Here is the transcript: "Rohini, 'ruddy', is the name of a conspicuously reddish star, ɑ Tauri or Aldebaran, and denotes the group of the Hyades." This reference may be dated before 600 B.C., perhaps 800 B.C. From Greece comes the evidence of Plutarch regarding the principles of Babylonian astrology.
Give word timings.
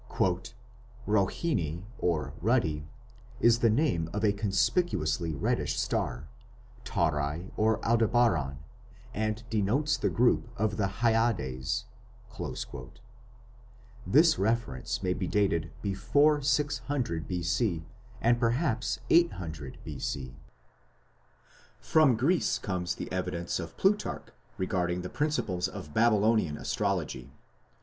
"Rohini, 1.05 1.83
'ruddy', 2.01 2.87
is 3.39 3.59
the 3.59 3.69
name 3.69 4.09
of 4.11 4.25
a 4.25 4.33
conspicuously 4.33 5.35
reddish 5.35 5.79
star, 5.79 6.27
ɑ 6.83 6.83
Tauri 6.85 7.51
or 7.55 7.77
Aldebaran, 7.85 8.57
and 9.13 9.43
denotes 9.51 9.97
the 9.97 10.09
group 10.09 10.49
of 10.57 10.77
the 10.77 10.87
Hyades." 11.01 11.85
This 14.07 14.39
reference 14.39 15.03
may 15.03 15.13
be 15.13 15.27
dated 15.27 15.69
before 15.83 16.41
600 16.41 17.27
B.C., 17.27 17.85
perhaps 18.39 18.99
800 19.11 19.77
B.C. 19.83 20.35
From 21.79 22.15
Greece 22.15 22.57
comes 22.57 22.95
the 22.95 23.11
evidence 23.11 23.59
of 23.59 23.77
Plutarch 23.77 24.29
regarding 24.57 25.03
the 25.03 25.09
principles 25.11 25.67
of 25.67 25.93
Babylonian 25.93 26.57
astrology. 26.57 27.31